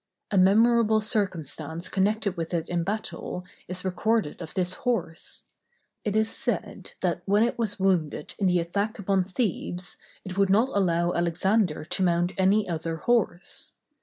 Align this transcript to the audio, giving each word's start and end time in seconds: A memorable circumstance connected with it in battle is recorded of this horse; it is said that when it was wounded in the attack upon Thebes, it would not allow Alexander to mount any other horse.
A 0.31 0.37
memorable 0.39 0.99
circumstance 0.99 1.87
connected 1.87 2.35
with 2.35 2.55
it 2.55 2.67
in 2.69 2.83
battle 2.83 3.45
is 3.67 3.85
recorded 3.85 4.41
of 4.41 4.55
this 4.55 4.73
horse; 4.81 5.43
it 6.03 6.15
is 6.15 6.27
said 6.27 6.93
that 7.01 7.21
when 7.27 7.43
it 7.43 7.59
was 7.59 7.79
wounded 7.79 8.33
in 8.39 8.47
the 8.47 8.57
attack 8.59 8.97
upon 8.97 9.23
Thebes, 9.25 9.97
it 10.25 10.39
would 10.39 10.49
not 10.49 10.69
allow 10.69 11.13
Alexander 11.13 11.85
to 11.85 12.01
mount 12.01 12.31
any 12.35 12.67
other 12.67 12.95
horse. 12.97 13.73